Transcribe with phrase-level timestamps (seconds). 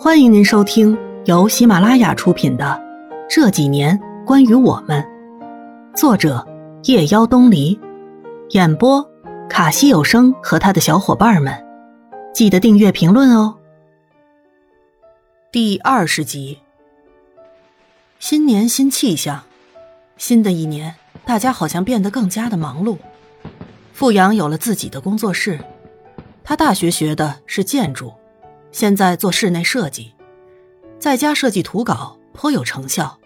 [0.00, 2.64] 欢迎您收听由喜马拉雅出品的
[3.28, 5.04] 《这几年关于我们》，
[5.96, 6.46] 作者
[6.84, 7.76] 夜妖东篱，
[8.50, 9.04] 演播
[9.50, 11.52] 卡西有声和他的小伙伴们。
[12.32, 13.58] 记得订阅、评论哦。
[15.50, 16.60] 第二十集，
[18.20, 19.42] 新年新气象，
[20.16, 20.94] 新的一年，
[21.24, 22.96] 大家好像变得更加的忙碌。
[23.92, 25.58] 富阳有了自己的工作室，
[26.44, 28.12] 他大学学的是建筑。
[28.70, 30.12] 现在做室内设计，
[30.98, 33.18] 在家设计图稿颇有成效。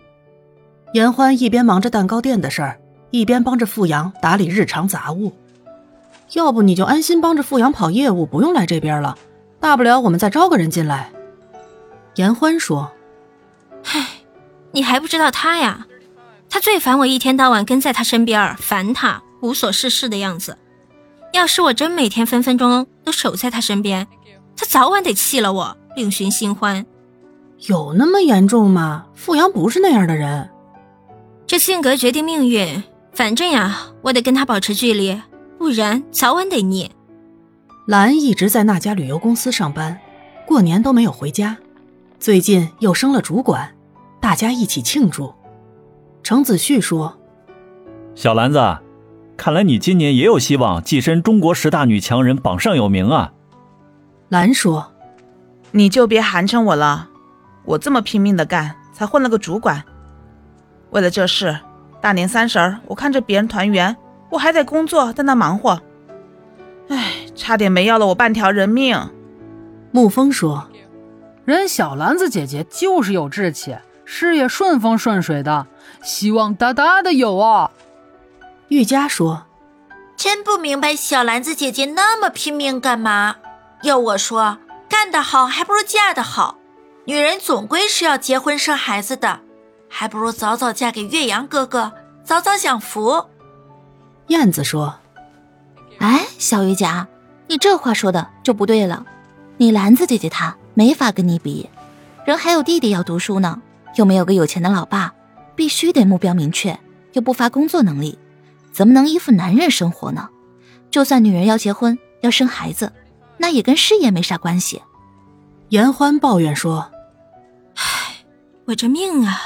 [0.95, 2.81] 严欢一边忙着蛋糕店的事儿，
[3.11, 5.33] 一边帮着富阳打理日常杂物。
[6.33, 9.19] 要不你就安心帮着富阳跑业务，不用来这边了。
[9.61, 11.11] 大不了我们再招个人进来。
[12.17, 12.93] 严欢说
[13.85, 14.09] ：“唉，
[14.73, 15.87] 你还不知道他呀？
[16.49, 20.59] 他最烦我一天到晚跟在他身边，烦他无所事事的样子。
[21.33, 24.07] 要是我真每天分分钟都守在他身边。”
[24.57, 26.85] 他早晚得弃了我，另寻新欢。
[27.67, 29.07] 有那么严重吗？
[29.15, 30.51] 富阳不是那样的人。
[31.47, 32.83] 这性格决定命运。
[33.13, 35.21] 反正呀，我得跟他保持距离，
[35.59, 36.91] 不然早晚得腻。
[37.87, 40.01] 兰一直在那家旅游公司上班，
[40.47, 41.59] 过年都没有回家。
[42.19, 43.75] 最近又升了主管，
[44.19, 45.35] 大家一起庆祝。
[46.23, 47.19] 程子旭说
[48.17, 48.79] ：“小兰子，
[49.37, 53.33] 看来你今年也有希望跻身中国十大女强人榜上有名啊。”
[54.33, 54.91] 兰说
[55.73, 57.11] ：“你就别寒碜我了，
[57.67, 59.85] 我这么拼命的干，才混了个主管。
[60.89, 61.59] 为了这事，
[62.01, 63.95] 大年三十儿我看着别人团圆，
[64.31, 65.79] 我还得工作，在那忙活。
[66.89, 69.11] 哎，差点没要了我半条人命。”
[69.93, 70.67] 沐风说
[71.45, 73.77] ：“人小兰子姐姐就是有志气，
[74.07, 75.67] 事业顺风顺水的，
[76.03, 77.71] 希望大大的有啊。”
[78.69, 79.43] 玉佳说
[80.17, 83.37] ：“真不明白小兰子姐姐那么拼命干嘛。”
[83.83, 84.59] 要我说，
[84.89, 86.57] 干得好还不如嫁得好。
[87.05, 89.41] 女人总归是要结婚生孩子的，
[89.89, 91.93] 还不如早早嫁给岳阳哥哥，
[92.23, 93.25] 早早享福。
[94.29, 94.95] 燕子说
[95.99, 97.09] ：“哎，小玉佳，
[97.49, 99.05] 你这话说的就不对了。
[99.57, 101.69] 你兰子姐姐她没法跟你比，
[102.25, 103.61] 人还有弟弟要读书呢，
[103.97, 105.13] 又没有个有钱的老爸，
[105.57, 106.79] 必须得目标明确，
[107.15, 108.17] 又不乏工作能力，
[108.71, 110.29] 怎么能依附男人生活呢？
[110.89, 112.93] 就算女人要结婚要生孩子。”
[113.43, 114.81] 那也跟事业没啥关系。
[115.71, 116.89] 严欢抱怨说
[117.75, 118.25] ：“唉，
[118.67, 119.37] 我这命啊，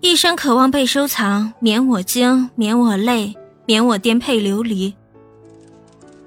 [0.00, 3.34] 一生渴望被收藏，免我惊，免我累，
[3.64, 4.94] 免我颠沛流离。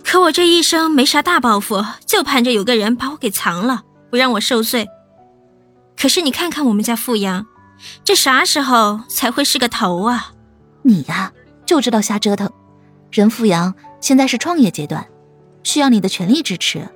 [0.03, 4.87] 可我这一生没啥大抱负，就盼着有个人把我给藏了，不让我受罪。
[5.95, 7.45] 可是你看看我们家富阳，
[8.03, 10.31] 这啥时候才会是个头啊？
[10.81, 11.31] 你呀，
[11.67, 12.49] 就知道瞎折腾。
[13.11, 15.05] 人富阳现在是创业阶段。”
[15.63, 16.87] 需要你的全力支持，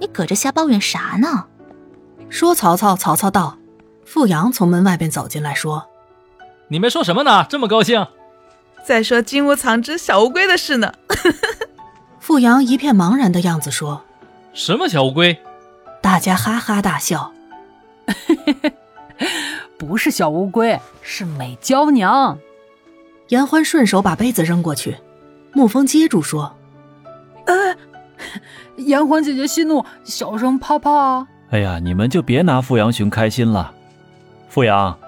[0.00, 1.46] 你搁这瞎抱怨啥呢？
[2.28, 3.58] 说曹操，曹操到。
[4.04, 5.86] 富阳从门外边走进来，说
[6.68, 7.46] ：“你们说什么呢？
[7.48, 8.06] 这么高兴？
[8.84, 10.92] 在说金屋藏之小乌龟的事呢。
[12.20, 14.02] ”富阳一片茫然的样子说
[14.52, 15.38] ：“什么小乌龟？”
[16.02, 17.32] 大家哈哈大笑。
[19.78, 22.38] 不是小乌龟，是美娇娘。
[23.28, 24.98] 严欢顺手把杯子扔过去，
[25.54, 26.56] 沐风接住说：“呃。”
[28.76, 31.26] 严欢姐姐息怒，小声泡泡啊。
[31.50, 33.72] 哎呀，你们就别拿富阳雄开心了。
[34.48, 34.98] 富阳，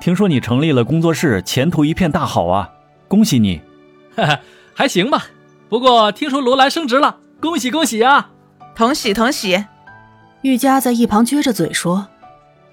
[0.00, 2.70] 听说你成立了工作室，前途一片大好啊！
[3.06, 3.60] 恭喜你。
[4.16, 4.40] 哈哈，
[4.74, 5.26] 还行吧。
[5.68, 8.30] 不过听说罗兰升职了，恭喜恭喜啊！
[8.74, 9.66] 同喜同喜。
[10.42, 12.08] 玉佳在一旁撅着嘴说：“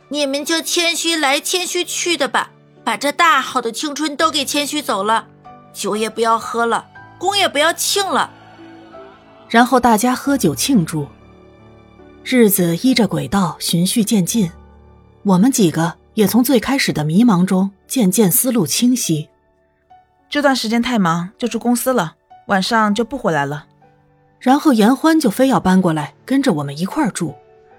[0.07, 2.51] 你们就谦虚来谦虚去的吧，
[2.84, 5.28] 把这大好的青春都给谦虚走了，
[5.73, 6.85] 酒也不要喝了，
[7.17, 8.31] 功也不要庆了。”
[9.50, 11.08] 然后大家喝酒庆祝，
[12.24, 14.52] 日子依着轨道循序渐进，
[15.24, 19.30] 我们几个也从最开始的迷茫中渐渐思路清晰。
[20.30, 22.16] 这段时间太忙，就住公司了，
[22.47, 23.66] 晚上就不回来了。
[24.40, 27.34] 然后严欢就非要搬过来跟着我们一块儿住，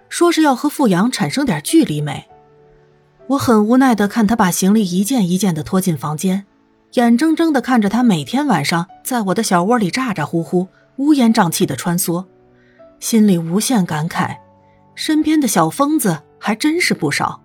[0.08, 2.26] 说是要和富阳产生点距离美。
[3.26, 6.46] 我很无奈的看他把行李一件一件的拖进房间，
[6.94, 10.66] 眼睁睁的看着他每天晚上在我的小窝里咋咋呼呼。
[10.98, 12.24] 乌烟瘴气的穿梭，
[13.00, 14.36] 心里无限感慨，
[14.94, 17.40] 身边的小疯子还真是不少。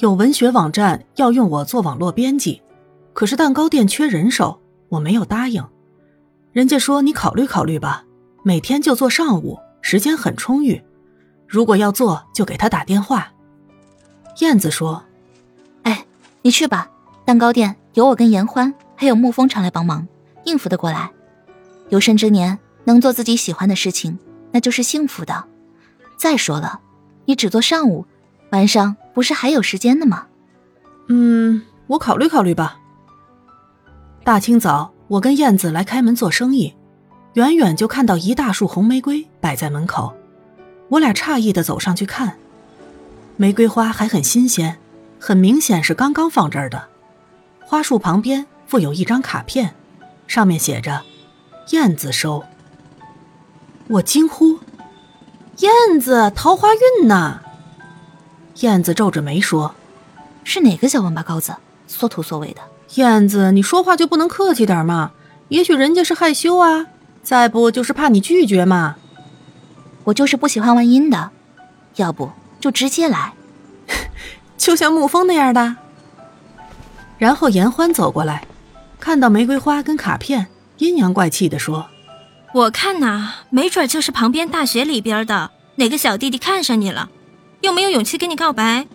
[0.00, 2.62] 有文学网站要用我做网络编辑，
[3.14, 5.66] 可是蛋糕店缺人手，我没有答应。
[6.52, 8.04] 人家说你考虑考虑吧，
[8.42, 10.82] 每天就做上午，时间很充裕。
[11.46, 13.32] 如果要做，就给他打电话。
[14.40, 15.02] 燕子说
[15.84, 16.04] ：“哎，
[16.42, 16.90] 你去吧，
[17.24, 20.06] 蛋糕店有我跟严欢还有沐风常来帮忙，
[20.44, 21.10] 应付得过来。”
[21.90, 24.18] 有生之年能做自己喜欢的事情，
[24.52, 25.44] 那就是幸福的。
[26.16, 26.80] 再说了，
[27.26, 28.06] 你只做上午，
[28.50, 30.26] 晚上不是还有时间的吗？
[31.08, 32.78] 嗯，我考虑考虑吧。
[34.22, 36.74] 大清早，我跟燕子来开门做生意，
[37.34, 40.14] 远远就看到一大束红玫瑰摆在门口，
[40.88, 42.36] 我俩诧异的走上去看，
[43.36, 44.78] 玫瑰花还很新鲜，
[45.18, 46.88] 很明显是刚刚放这儿的。
[47.60, 49.74] 花束旁边附有一张卡片，
[50.26, 51.02] 上面写着
[51.70, 52.44] “燕子收”。
[53.88, 54.58] 我惊呼
[55.58, 57.40] ：“燕子，桃花运呢？”
[58.60, 59.74] 燕子皱着眉说
[60.44, 61.56] ：“是哪个小王八羔子，
[61.86, 62.60] 缩头缩尾的？”
[62.96, 65.12] 燕子，你说话就不能客气点吗？
[65.48, 66.86] 也许人家是害羞啊，
[67.22, 68.96] 再不就是怕你拒绝嘛。
[70.04, 71.30] 我就是不喜欢玩阴的，
[71.96, 72.30] 要不
[72.60, 73.34] 就直接来，
[74.56, 75.76] 就像沐风那样的。
[77.18, 78.46] 然后严欢走过来，
[78.98, 80.46] 看到玫瑰花跟卡片，
[80.80, 81.88] 阴阳怪气的说
[82.52, 87.10] ：“我看呐，没准就是旁边大学里边的哪个小弟弟看上你了，
[87.60, 88.88] 又没有勇气跟你告白，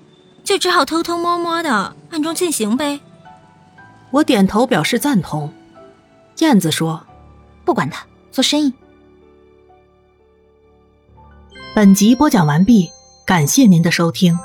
[0.43, 2.99] 就只好偷偷摸摸的暗中进行呗。”
[4.11, 5.53] 我点头表示赞同。
[6.39, 7.05] 燕子说
[7.63, 8.73] ：“不管他，做生意。”
[11.75, 12.89] 本集播讲完毕，
[13.25, 14.37] 感谢您的收听。